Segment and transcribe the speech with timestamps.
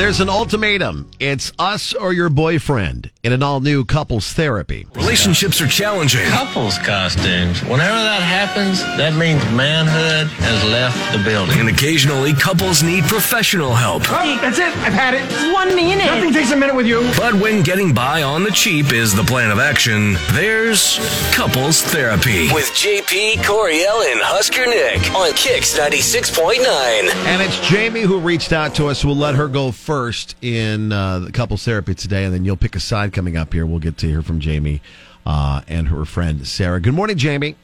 [0.00, 1.10] there's an ultimatum.
[1.20, 4.86] It's us or your boyfriend in an all new couples therapy.
[4.94, 6.24] Relationships are challenging.
[6.28, 7.60] Couples costumes.
[7.62, 11.60] Whenever that happens, that means manhood has left the building.
[11.60, 14.04] And occasionally, couples need professional help.
[14.04, 14.74] That's it.
[14.78, 15.52] I've had it.
[15.52, 16.06] One minute.
[16.06, 17.00] Nothing takes a minute with you.
[17.18, 20.98] But when getting by on the cheap is the plan of action, there's
[21.34, 22.50] couples therapy.
[22.54, 26.64] With JP, Coriel, and Husker Nick on Kicks 96.9.
[27.26, 29.04] And it's Jamie who reached out to us.
[29.04, 32.74] We'll let her go first in uh, the couples therapy today, and then you'll pick
[32.76, 33.66] a side coming up here.
[33.66, 34.80] We'll get to hear from Jamie
[35.26, 36.80] uh, and her friend Sarah.
[36.80, 37.56] Good morning, Jamie.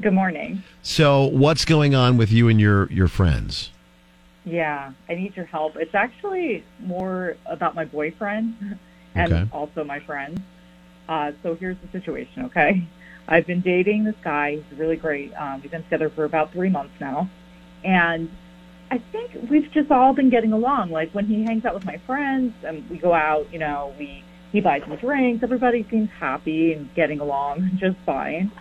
[0.00, 0.62] Good morning.
[0.82, 3.70] So, what's going on with you and your your friends?
[4.44, 5.76] Yeah, I need your help.
[5.76, 8.78] It's actually more about my boyfriend
[9.14, 9.48] and Okay.
[9.52, 10.40] also my friends.
[11.08, 12.82] Uh, so here's the situation, okay?
[13.28, 14.52] I've been dating this guy.
[14.56, 15.34] He's really great.
[15.34, 17.28] Um, we've been together for about three months now.
[17.84, 18.30] And
[18.90, 20.90] I think we've just all been getting along.
[20.90, 24.24] Like when he hangs out with my friends and we go out, you know, we
[24.52, 25.42] he buys me drinks.
[25.42, 28.52] Everybody seems happy and getting along just fine.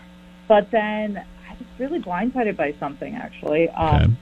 [0.48, 3.70] But then I was really blindsided by something, actually.
[3.70, 4.18] Um,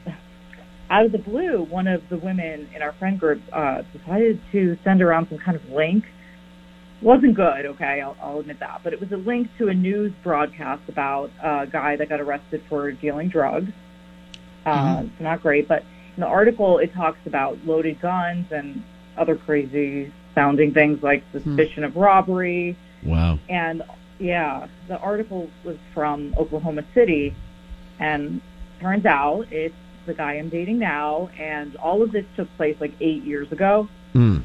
[0.90, 4.78] out of the blue, one of the women in our friend group uh, decided to
[4.84, 6.06] send around some kind of link.
[7.02, 10.12] Wasn't good, okay, I'll, I'll admit that, but it was a link to a news
[10.24, 13.72] broadcast about a guy that got arrested for dealing drugs.
[14.66, 15.84] Uh, It's not great, but
[16.16, 18.84] in the article it talks about loaded guns and
[19.16, 23.40] other crazy sounding things like suspicion of robbery, Wow.
[23.50, 23.82] and
[24.20, 27.34] yeah, the article was from Oklahoma City,
[28.00, 28.40] and
[28.80, 29.74] turns out it's
[30.06, 33.88] the guy I'm dating now, and all of this took place like eight years ago.
[34.14, 34.38] Hmm.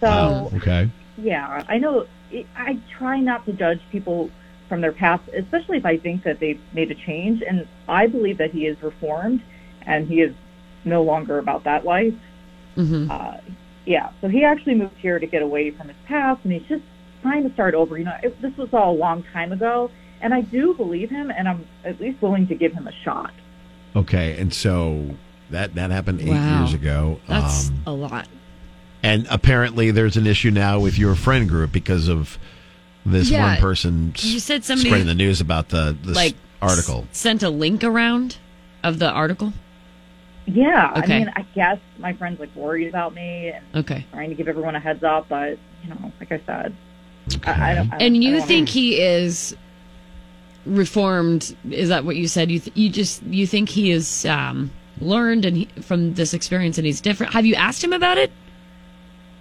[0.00, 0.90] So Okay.
[1.16, 2.06] yeah, I know.
[2.30, 4.30] It, I try not to judge people
[4.68, 8.36] from their past, especially if I think that they've made a change, and I believe
[8.38, 9.40] that he is reformed,
[9.86, 10.34] and he is
[10.84, 12.14] no longer about that life.
[12.76, 13.10] Mm-hmm.
[13.10, 13.36] Uh,
[13.86, 16.82] yeah, so he actually moved here to get away from his past, and he's just
[17.22, 17.98] trying to start over.
[17.98, 21.30] You know, it, this was all a long time ago, and I do believe him,
[21.30, 23.32] and I'm at least willing to give him a shot.
[23.94, 24.38] Okay.
[24.38, 25.16] And so
[25.50, 26.60] that that happened eight Wow.
[26.60, 27.20] years ago.
[27.28, 28.28] That's Um, a lot.
[29.02, 32.38] and apparently, there's an issue now with your friend group because of
[33.04, 33.42] this Yeah.
[33.54, 37.06] one person You said somebody- spreading the news about the this Like article.
[37.10, 38.36] s- sent a link around
[38.84, 39.52] of the article.
[40.54, 41.16] Yeah, Okay.
[41.16, 44.06] I mean, I guess my friend's like worried about me and Okay.
[44.12, 46.74] trying to give everyone a heads up, but you know, like I said,
[47.46, 47.92] I, I don't.
[47.92, 48.72] I, And I you don't think know.
[48.72, 49.56] he is
[50.66, 51.56] reformed?
[51.70, 52.50] Is that what you said?
[52.50, 54.70] You th- you just you think he is um,
[55.00, 57.32] learned and he, from this experience and he's different?
[57.32, 58.32] Have you asked him about it?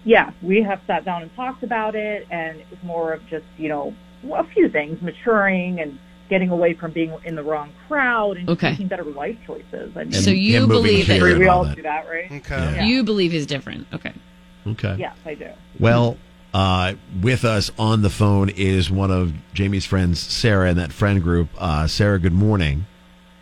[0.04, 3.46] Yeah, we have sat down and talked about it, and it was more of just
[3.58, 3.94] you know
[4.34, 6.00] a few things, maturing and
[6.32, 8.72] getting away from being in the wrong crowd and Okay.
[8.72, 9.92] making better life choices.
[9.98, 11.76] I mean, So you believe that- we, all all that.
[11.76, 12.32] do that, right?
[12.32, 12.74] Okay.
[12.78, 12.86] Yeah.
[12.86, 13.86] You believe he's different?
[13.94, 14.14] Okay.
[14.66, 14.96] Okay.
[14.98, 15.50] Yes, I do.
[15.78, 16.16] Well,
[16.54, 21.22] uh, with us on the phone is one of Jamie's friends, Sarah, in that friend
[21.22, 21.50] group.
[21.58, 22.86] Uh, Sarah, good morning.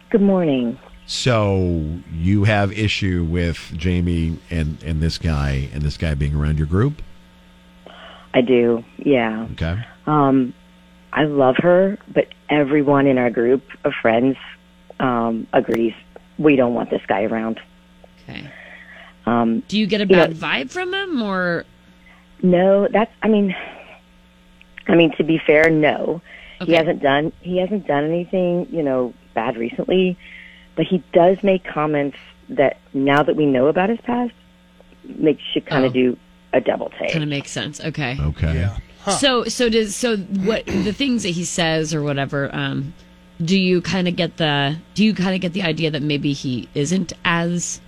[0.10, 0.80] Good morning.
[1.06, 6.58] So you have issue with Jamie and, and this guy and this guy being around
[6.58, 7.04] your group?
[8.34, 8.84] I do.
[8.98, 9.48] Yeah.
[9.54, 9.78] Okay.
[10.08, 10.54] Um,
[11.19, 14.38] I love her, but everyone in our group of friends
[15.02, 15.94] um, agrees
[16.38, 17.59] we don't want this guy around.
[18.24, 18.50] Okay.
[19.25, 20.28] Um, Do you get a Yeah.
[20.28, 21.66] bad vibe from him or?
[22.41, 23.12] no, that's.
[23.22, 23.53] I mean,
[24.88, 26.22] I mean to be fair, no,
[26.62, 26.72] Okay.
[26.72, 30.18] he hasn't done he hasn't done anything you know bad recently,
[30.78, 34.31] but he does make comments that now that we know about his past,
[35.03, 35.88] makes you kind Oh.
[35.88, 36.18] of do
[36.53, 37.12] a double take.
[37.12, 37.81] Kind of makes sense.
[37.84, 38.18] Okay.
[38.19, 38.53] Okay.
[38.53, 38.78] Yeah.
[39.09, 42.94] So so does so what the things that he says or whatever um
[43.44, 46.34] do you kind of get the do you kind of get the idea that maybe
[46.34, 47.80] he isn't as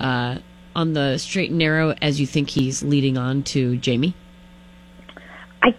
[0.00, 0.38] uh
[0.76, 4.14] on the straight and narrow as you think he's leading on to Jamie?
[5.62, 5.74] I,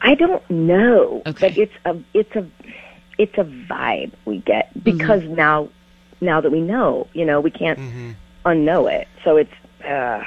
[0.00, 1.48] I don't know, Okay.
[1.48, 2.46] but it's a it's a
[3.18, 5.68] it's a vibe we get because now
[6.20, 7.78] now that we know, you know, we can't
[8.44, 9.06] unknow it.
[9.22, 9.52] So it's
[9.86, 10.24] uh,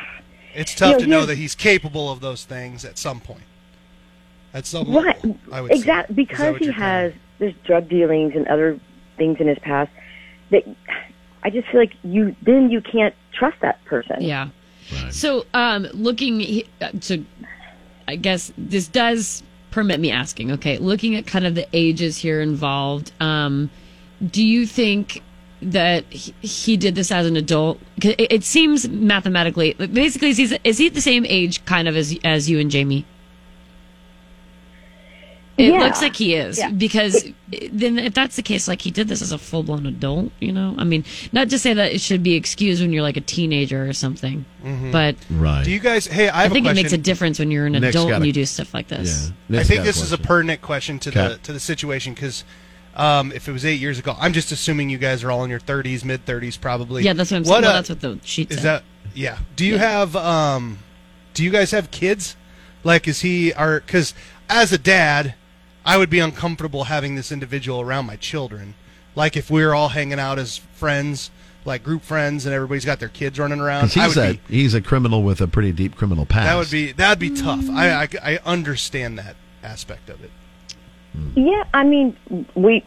[0.53, 3.43] It's tough You know, to know that he's capable of those things at some point.
[4.53, 7.21] At some right level, I would exactly Is because he has saying?
[7.39, 8.79] there's drug dealings and other
[9.17, 9.91] things in his past
[10.51, 10.63] that
[11.43, 14.17] I just feel like you then you can't trust that person.
[14.19, 14.49] Yeah.
[15.11, 16.91] So um looking he- uh,
[18.07, 22.41] I guess this does permit me asking, okay, looking at kind of the ages here
[22.41, 23.69] involved, um
[24.25, 25.21] do you think
[25.61, 27.79] that he, he did this as an adult.
[28.01, 32.17] It, it seems mathematically, basically, is he, is he the same age kind of as
[32.23, 33.05] as you and Jamie?
[35.59, 35.79] It Yeah.
[35.83, 36.69] looks like he is Yeah.
[36.71, 37.25] because
[37.71, 40.53] then if that's the case, like he did this as a full blown adult, you
[40.53, 40.73] know.
[40.77, 41.03] I mean,
[41.33, 44.45] not to say that it should be excused when you're like a teenager or something,
[44.91, 45.65] but Right.
[45.65, 46.07] Do you guys?
[46.07, 48.23] Hey, I I, think a it makes a difference when you're an Nick's adult and
[48.23, 49.31] a- you do stuff like this.
[49.49, 49.59] yeah.
[49.59, 51.27] I think got this is a pertinent question to Okay.
[51.27, 52.45] the to the situation because
[52.95, 55.49] um, if it was eight years ago, I'm just assuming you guys are all in
[55.49, 57.03] your 30s, mid 30s, probably.
[57.03, 57.61] Yeah, that's what I'm saying.
[57.61, 58.63] Well, uh, that's what the sheet is said.
[58.65, 58.83] that?
[59.13, 59.37] Yeah.
[59.55, 60.15] Do you have?
[60.15, 60.79] um
[61.33, 62.35] Do you guys have kids?
[62.83, 63.51] Like, is he?
[63.53, 64.13] Are because
[64.49, 65.35] as a dad,
[65.89, 68.75] I would be uncomfortable having this individual around my children.
[69.15, 71.31] Like if we were all hanging out as friends,
[71.65, 73.81] like group friends, and everybody's got their kids running around.
[73.81, 76.45] 'Cause I he's would a be, he's a criminal with a pretty deep criminal past.
[76.45, 77.65] that would be that'd be tough.
[77.71, 80.31] I, I I understand that aspect of it.
[81.35, 82.15] Yeah, I mean,
[82.55, 82.83] we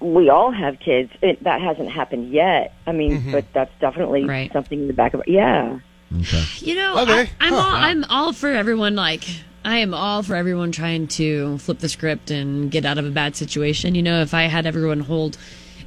[0.00, 1.10] we all have kids.
[1.22, 2.74] It, that hasn't happened yet.
[2.86, 3.32] I mean, Mm-hmm.
[3.32, 4.52] but that's definitely Right.
[4.52, 5.28] something in the back of it.
[5.28, 5.78] Yeah.
[6.20, 6.44] Okay.
[6.60, 7.12] You know, Okay.
[7.40, 7.58] I, I'm Huh.
[7.58, 8.94] all I'm all for everyone.
[8.96, 9.24] Like
[9.66, 13.10] I am all for everyone trying to flip the script and get out of a
[13.10, 13.96] bad situation.
[13.96, 15.36] You know, if I had everyone hold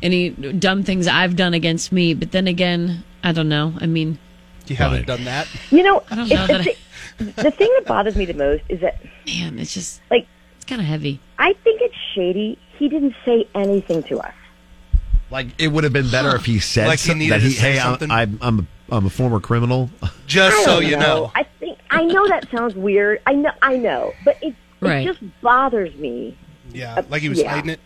[0.04, 3.74] any dumb things I've done against me, but then again, I don't know.
[3.80, 4.20] I mean,
[4.68, 5.08] You haven't Right.
[5.08, 5.48] done that.
[5.72, 8.64] You know, I don't know the, that I- the thing that bothers me the most
[8.68, 10.28] is that, man, it's just like,
[10.58, 11.20] it's kind of heavy.
[11.40, 12.60] I think it's shady.
[12.78, 14.34] He didn't say anything to us.
[15.32, 17.52] Like it would have been better if he said Like he needed that to he,
[17.54, 18.12] say hey, I'm, something?
[18.12, 19.90] I'm I'm a, I'm a former criminal.
[20.28, 21.32] Just so don't you know.
[21.36, 21.49] I think
[22.00, 23.22] I know that sounds weird.
[23.26, 26.38] I know, I know, but it it just bothers me.
[26.72, 27.50] Yeah, uh, like he was Yeah.
[27.56, 27.80] hiding it.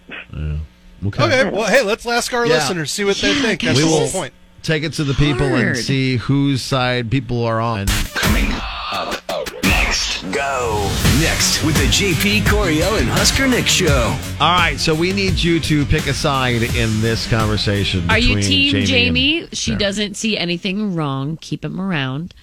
[1.06, 1.24] Okay.
[1.24, 2.54] Okay, well, hey, let's ask our Yeah.
[2.56, 3.62] listeners, see what they think.
[3.62, 4.34] That's We the whole point.
[4.62, 7.88] take it to the people and see whose side people are on.
[8.14, 8.52] Coming
[8.92, 9.22] up
[9.64, 10.22] next.
[10.32, 10.90] Go.
[11.20, 14.16] Next with the JP Coriel and Husker Nick show.
[14.40, 18.10] All right, so we need you to pick a side in this conversation.
[18.10, 18.86] Are you team Jamie?
[18.86, 19.40] Jamie?
[19.42, 21.38] and she doesn't see anything wrong.
[21.42, 22.34] Keep him around.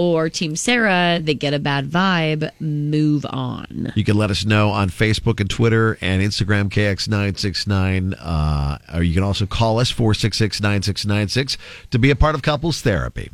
[0.00, 1.20] Or team Sarah?
[1.22, 2.50] They get a bad vibe.
[2.58, 3.92] Move on.
[3.94, 8.16] You can let us know on Facebook and Twitter and Instagram, KX969.
[8.18, 11.58] Uh, or you can also call us, 466 9696,
[11.90, 13.30] to be a part of Couples Therapy.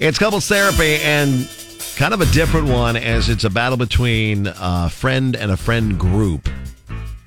[0.00, 1.48] It's Couples Therapy and
[1.94, 5.96] kind of a different one as it's a battle between a friend and a friend
[5.96, 6.48] group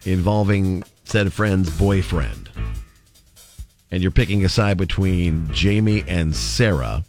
[0.03, 2.49] involving said friend's boyfriend.
[3.91, 7.05] And you're picking a side between Jamie and Sarah.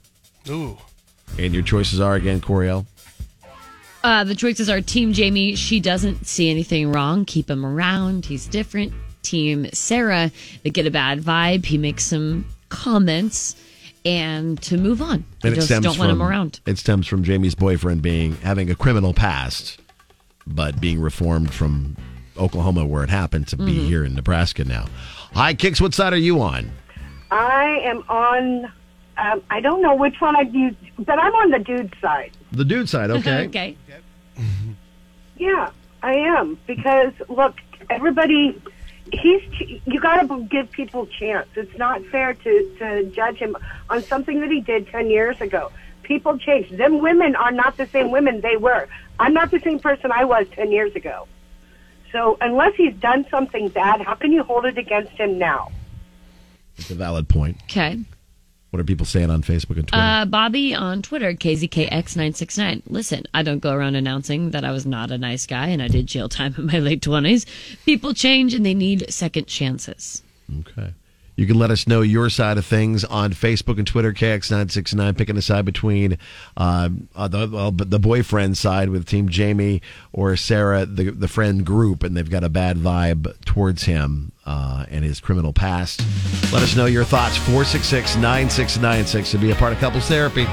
[0.49, 0.79] Ooh.
[1.39, 2.87] And your choices are again, Coriel?
[4.03, 5.55] Uh, the choices are Team Jamie.
[5.55, 7.25] She doesn't see anything wrong.
[7.25, 8.27] Keep him around.
[8.27, 8.93] He's different.
[9.23, 10.31] Team Sarah.
[10.63, 11.65] They get a bad vibe.
[11.65, 13.57] He makes some comments,
[14.05, 15.25] and to move on.
[15.43, 16.61] They just don't want him around.
[16.67, 19.79] It stems from Jamie's boyfriend being having a criminal past,
[20.47, 21.97] but being reformed from
[22.37, 23.67] Oklahoma, where it happened, to Mm-hmm.
[23.67, 24.87] be here in Nebraska now.
[25.33, 26.71] Hi, Kicks, What side are you on?
[27.31, 28.71] I am on.
[29.17, 32.33] Um, I don't know which one I've used, but I'm on the dude side.
[32.53, 33.11] The dude side.
[33.11, 33.47] Okay.
[33.47, 33.77] okay.
[35.37, 35.71] Yeah,
[36.03, 37.57] I am because look,
[37.91, 38.61] everybody.
[39.13, 39.43] He's.
[39.85, 41.49] You got to give people a chance.
[41.55, 43.57] It's not fair to to judge him
[43.91, 45.71] on something that he did ten years ago.
[46.03, 46.71] People change.
[46.71, 48.89] Them women are not the same women they were.
[49.19, 51.27] I'm not the same person I was ten years ago.
[52.13, 55.73] So unless he's done something bad, how can you hold it against him now?
[56.77, 57.59] It's a valid point.
[57.65, 58.01] Okay.
[58.75, 60.03] What are people saying on Facebook and Twitter?
[60.03, 62.83] Uh, Bobby on Twitter, KZKX969.
[62.89, 65.87] Listen, I don't go around announcing that I was not a nice guy and I
[65.87, 67.47] did jail time in my late 20s.
[67.85, 70.25] People change and they need second chances.
[70.59, 70.93] okay.
[71.37, 75.37] You can let us know your side of things on Facebook and Twitter, KX969, picking
[75.37, 76.17] a side between
[76.57, 81.67] uh, uh, the, well, the boyfriend side with Team Jamie or Sarah, the, the friend
[81.67, 86.03] group, and they've got a bad vibe towards him uh, and his criminal past.
[86.53, 90.45] Let us know your thoughts, 466 9696, to be a part of Couples Therapy.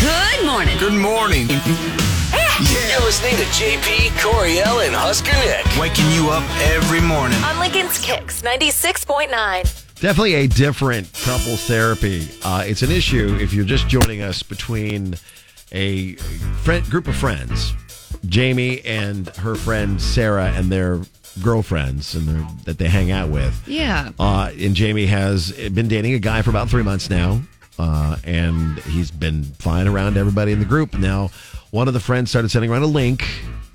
[0.00, 0.78] Good morning.
[0.78, 1.48] Good morning.
[2.62, 5.64] You're listening to JP Coriel and Husker Nick.
[5.80, 7.42] Waking you up every morning.
[7.42, 9.30] On Lincoln's Kicks 96.9.
[9.98, 12.28] Definitely a different couples therapy.
[12.44, 15.14] Uh, it's an issue if you're just joining us between
[15.72, 16.16] a
[16.62, 17.72] friend, group of friends,
[18.26, 21.00] Jamie and her friend Sarah and their
[21.42, 23.66] girlfriends and their, that they hang out with.
[23.66, 24.10] Yeah.
[24.18, 27.40] Uh, and Jamie has been dating a guy for about three months now,
[27.80, 30.92] uh, and he's been flying around everybody in the group.
[30.92, 31.30] Now,
[31.70, 33.24] one of the friends started sending around a link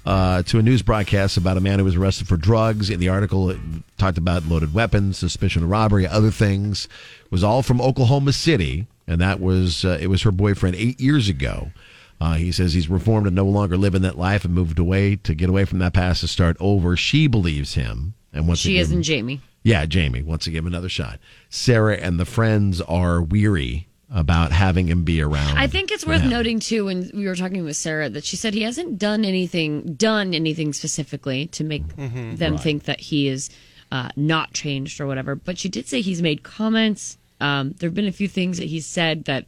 [0.05, 2.91] uh, to a news broadcast about a man who was arrested for drugs.
[2.91, 3.57] In the article, it
[3.97, 6.87] talked about loaded weapons, suspicion of robbery, other things.
[7.25, 11.01] It was all from Oklahoma City, and that was uh, it was her boyfriend eight
[11.01, 11.71] years ago.
[12.21, 15.33] Uh, he says he's reformed and no longer living that life and moved away to
[15.33, 16.95] get away from that past to start over.
[16.95, 19.41] She believes him and wants She isn't Jamie.
[19.63, 21.19] yeah, Jamie wants to give him another shot.
[21.49, 25.57] Sarah and the friends are weary about having him be around.
[25.57, 26.31] I think it's worth happened.
[26.31, 29.93] noting too when we were talking with Sarah that she said he hasn't done anything
[29.95, 32.37] done anything specifically to make Mhm.
[32.37, 32.61] them Right.
[32.61, 33.49] think that he is
[33.91, 35.35] uh, not changed or whatever.
[35.35, 37.17] But she did say he's made comments.
[37.39, 39.45] Um, there have been a few things that he's said that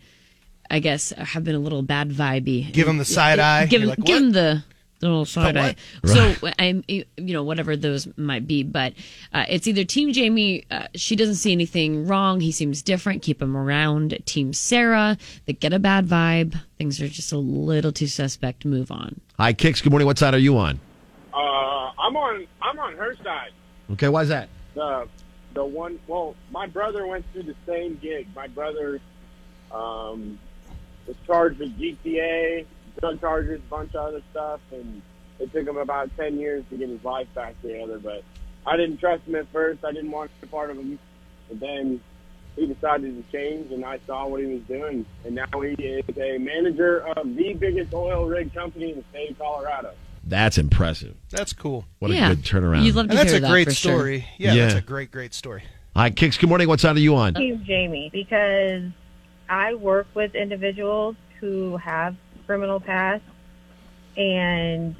[0.69, 2.71] I guess have been a little bad vibey.
[2.71, 3.65] Give him the side eye.
[3.67, 4.63] Give, him- like, give him the the
[5.01, 5.75] little side eye.
[6.05, 8.93] So I'm you know whatever those might be, but
[9.33, 10.65] uh, it's either Team Jamie.
[10.71, 12.39] Uh, she doesn't see anything wrong.
[12.39, 13.21] He seems different.
[13.21, 14.17] Keep him around.
[14.25, 15.17] Team Sarah.
[15.45, 16.59] They get a bad vibe.
[16.77, 18.65] Things are just a little too suspect.
[18.65, 19.19] Move on.
[19.37, 19.81] Hi, Kicks.
[19.81, 20.05] Good morning.
[20.05, 20.79] What side are you on?
[21.33, 22.47] Uh, I'm on.
[22.61, 23.51] I'm on her side.
[23.91, 24.49] Okay, why's that?
[24.73, 25.07] The
[25.53, 25.99] the one.
[26.07, 28.27] Well, my brother went through the same gig.
[28.35, 28.99] My brother
[29.71, 30.39] um,
[31.05, 32.65] was charged with GTA,
[32.99, 35.01] drug charges, a bunch of other stuff, and
[35.39, 37.99] it took him about ten years to get his life back together.
[37.99, 38.23] But
[38.65, 39.83] I didn't trust him at first.
[39.85, 40.99] I didn't want to be part of him.
[41.49, 42.01] But then
[42.55, 46.03] he decided to change, and I saw what he was doing, and now he is
[46.17, 49.93] a manager of the biggest oil rig company in the state of Colorado.
[50.25, 51.15] That's impressive.
[51.29, 51.85] That's cool.
[51.99, 52.31] What Yeah.
[52.31, 52.83] a good turnaround.
[52.83, 53.93] You'd love to And that's hear a that great for sure.
[53.93, 54.25] story.
[54.37, 54.63] Yeah, Yeah.
[54.67, 55.63] that's a great, great story.
[55.95, 56.37] Hi, Kicks.
[56.37, 56.67] Good morning.
[56.67, 57.35] What side are you on?
[57.35, 58.83] Team Jamie because
[59.47, 62.15] I work with individuals who have
[62.47, 63.23] criminal past,
[64.15, 64.95] and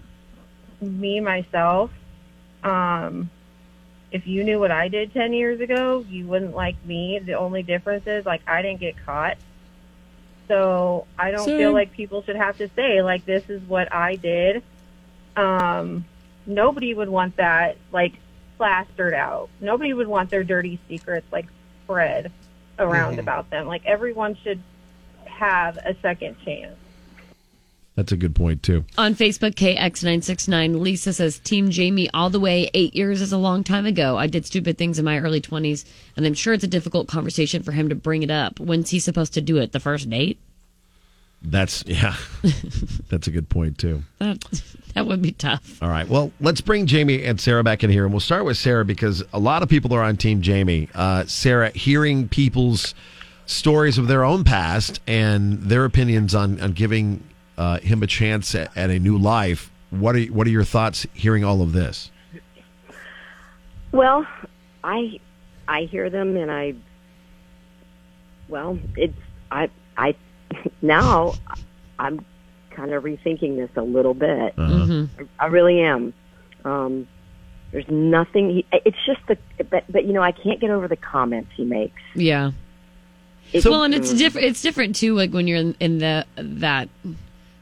[0.80, 1.90] me myself.
[2.64, 3.30] Um,
[4.12, 7.20] if you knew what I did ten years ago, you wouldn't like me.
[7.20, 9.38] The only difference is like I didn't get caught,
[10.48, 11.58] so I don't Same.
[11.58, 14.62] feel like people should have to say like this is what I did.
[15.36, 16.06] Um,
[16.46, 18.14] nobody would want that like
[18.58, 19.50] plastered out.
[19.62, 21.46] Nobody would want their dirty secrets like
[21.84, 22.32] spread
[22.80, 23.20] around Mhm.
[23.20, 23.68] about them.
[23.68, 24.62] Like everyone should
[25.26, 26.76] have a second chance.
[27.98, 28.86] That's a good point too.
[29.00, 32.70] On Facebook, KX969, Lisa says, Team Jamie all the way.
[32.76, 34.20] Eight years is a long time ago.
[34.20, 35.84] I did stupid things in my early 20s,
[36.16, 38.60] and I'm sure it's a difficult conversation for him to bring it up.
[38.60, 39.72] When's he supposed to do it?
[39.72, 40.38] The first date?
[41.42, 42.16] That's yeah.
[43.10, 44.04] That's a good point too.
[44.20, 44.44] That,
[44.94, 45.82] that would be tough.
[45.82, 46.08] All right.
[46.08, 49.24] Well, let's bring Jamie and Sarah back in here, and we'll start with Sarah because
[49.34, 50.88] a lot of people are on Team Jamie.
[50.94, 52.94] Uh, Sarah, hearing people's
[53.48, 57.24] stories of their own past and their opinions on on giving
[57.58, 59.72] uh, him a chance at, at a new life.
[59.90, 62.12] What are what are your thoughts hearing all of this?
[63.92, 64.28] Well,
[64.84, 65.20] I
[65.68, 66.76] I hear them and I
[68.50, 69.18] well, it's
[69.52, 70.16] I I
[70.82, 71.34] now
[72.00, 72.26] I'm
[72.72, 74.56] kind of rethinking this a little bit.
[74.56, 75.10] Mhm.
[75.40, 76.14] I, I really am.
[76.66, 77.08] Um
[77.72, 79.38] there's nothing he, it's just the
[79.70, 82.02] but but you know, I can't get over the comments he makes.
[82.14, 82.52] Yeah.
[83.54, 84.18] It- well, and it's Mm.
[84.18, 84.48] different.
[84.48, 85.16] It's different too.
[85.16, 86.90] Like when you're in, in the that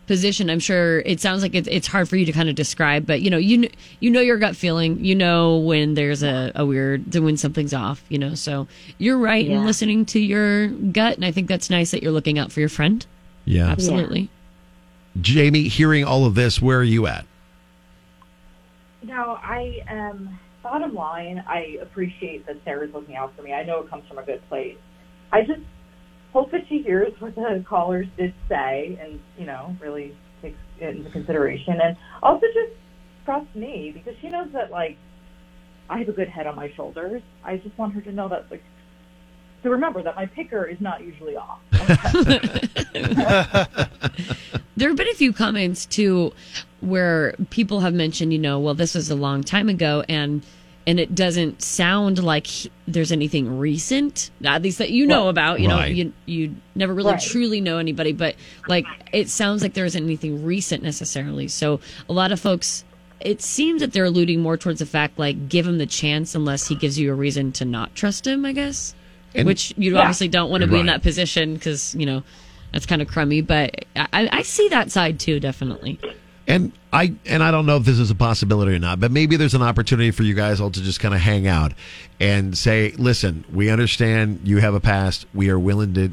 [0.08, 3.06] position, I'm sure it sounds like it's it's hard for you to kind of describe.
[3.06, 3.70] But you know, you
[4.00, 5.04] you know your gut feeling.
[5.04, 8.04] You know when there's a, a weird, when something's off.
[8.10, 11.92] You know, so you're right in listening to your gut, and I think that's nice
[11.92, 13.06] that you're looking out for your friend.
[13.46, 13.68] Yeah.
[13.68, 14.30] absolutely.
[15.22, 17.26] Jamie, hearing all of this, where are you at?
[19.04, 23.54] No, I um bottom line, I appreciate that Sarah's looking out for me.
[23.54, 24.78] I know it comes from a good place.
[25.32, 25.62] I just
[26.36, 30.98] hope that she hears what the callers did say and, you know, really takes it
[30.98, 32.74] into consideration and also just
[33.24, 34.98] trust me because she knows that like
[35.90, 37.22] I have a good head on my shoulders.
[37.46, 38.66] I just want her to know that like
[39.64, 41.62] to remember that my picker is not usually off.
[44.78, 46.34] There have been a few comments too
[46.82, 50.44] where people have mentioned, you know, well, this was a long time ago, and
[50.88, 55.30] and it doesn't sound like he- there's anything recent, at least that you know Right.
[55.30, 55.60] about.
[55.62, 55.96] You know, Right.
[55.96, 57.22] you you never really Right.
[57.22, 58.36] truly know anybody, but
[58.68, 61.48] like it sounds like there isn't anything recent necessarily.
[61.48, 62.84] So a lot of folks.
[63.22, 66.68] It seems that they're alluding more towards the fact, like, give him the chance unless
[66.68, 68.94] he gives you a reason to not trust him, I guess.
[69.34, 70.02] And- Which you Yeah.
[70.02, 72.24] obviously don't want to be in that position because, you know,
[72.72, 73.42] that's kind of crummy.
[73.42, 75.98] But I, I see that side too, definitely.
[76.48, 79.36] And I and I don't know if this is a possibility or not, but maybe
[79.36, 81.74] there's an opportunity for you guys all to just kind of hang out
[82.20, 85.26] and say, "Listen, we understand you have a past.
[85.34, 86.12] We are willing to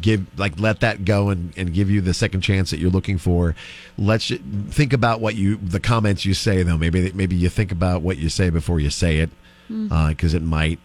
[0.00, 3.18] give like let that go and, and give you the second chance that you're looking
[3.18, 3.54] for.
[3.98, 4.32] Let's
[4.70, 6.78] think about what you the comments you say though.
[6.78, 9.30] Maybe maybe you think about what you say before you say it
[9.68, 10.78] because it might."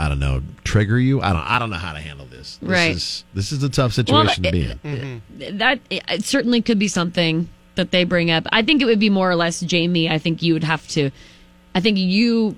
[0.00, 0.42] I don't know.
[0.62, 1.20] Trigger you?
[1.20, 1.42] I don't.
[1.42, 2.58] I don't know how to handle this.
[2.58, 2.92] this Right.
[2.92, 4.78] Is, this is a tough situation to be in.
[4.78, 5.58] Mm-hmm.
[5.58, 7.48] That it certainly could be something
[7.78, 8.46] that they bring up.
[8.52, 10.10] I think it would be more or less Jamie.
[10.10, 11.10] I think you would have to.
[11.74, 12.56] I think you,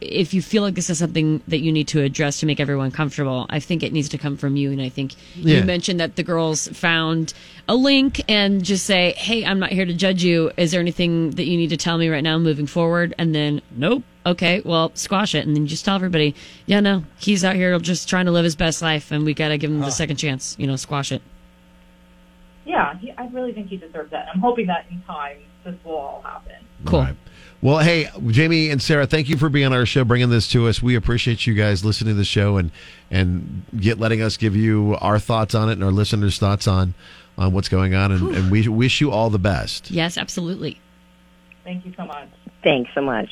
[0.00, 2.90] if you feel like this is something that you need to address to make everyone
[2.90, 4.70] comfortable, I think it needs to come from you.
[4.70, 5.58] And I think Yeah.
[5.58, 7.34] you mentioned that the girls found
[7.68, 10.52] a link and just say, "Hey, I'm not here to judge you.
[10.56, 13.60] Is there anything that you need to tell me right now moving forward?" And then,
[13.76, 17.78] nope, okay, well, squash it, and then just tell everybody, yeah, no, he's out here
[17.78, 20.16] just trying to live his best life, and we got to give him the second
[20.16, 20.56] chance.
[20.58, 21.20] You know, squash it.
[22.64, 24.28] Yeah, he, I really think he deserves that.
[24.32, 26.54] I'm hoping that in time this will all happen.
[26.84, 26.98] Cool.
[26.98, 27.16] All right.
[27.60, 30.66] Well, hey, Jamie and Sarah, thank you for being on our show, bringing this to
[30.66, 30.82] us.
[30.82, 32.72] We appreciate you guys listening to the show and
[33.10, 36.94] and get letting us give you our thoughts on it and our listeners' thoughts on
[37.38, 38.10] on what's going on.
[38.10, 39.90] And, and we wish you all the best.
[39.92, 40.80] Yes, absolutely.
[41.62, 42.28] Thank you so much.
[42.64, 43.30] Thanks so much.